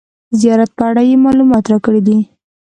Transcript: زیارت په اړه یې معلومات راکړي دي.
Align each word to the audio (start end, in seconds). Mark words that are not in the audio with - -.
زیارت 0.39 0.71
په 0.77 0.83
اړه 0.89 1.01
یې 1.09 1.15
معلومات 1.25 1.63
راکړي 1.71 2.01
دي. 2.07 2.17